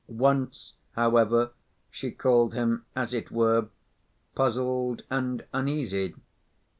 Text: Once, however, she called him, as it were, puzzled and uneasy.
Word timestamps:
Once, 0.07 0.73
however, 0.93 1.51
she 1.91 2.09
called 2.09 2.55
him, 2.55 2.83
as 2.95 3.13
it 3.13 3.29
were, 3.29 3.67
puzzled 4.33 5.03
and 5.11 5.45
uneasy. 5.53 6.15